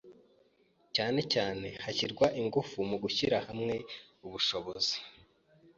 cyane 0.95 1.19
cyane 1.33 1.67
hashyirwa 1.83 2.25
ingufu 2.41 2.77
mu 2.89 2.97
gushyira 3.03 3.37
hamwe 3.47 3.75
ubushobozi 4.25 4.95